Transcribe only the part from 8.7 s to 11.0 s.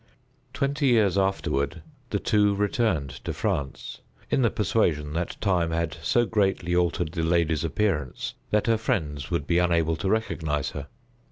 friends would be unable to recognize her.